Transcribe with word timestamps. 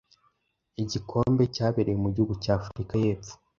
igikombe 0.81 1.43
cyabereye 1.55 1.97
mu 2.03 2.09
gihugu 2.13 2.33
cya 2.43 2.53
Afurika 2.59 2.93
y’Epfo 3.03 3.33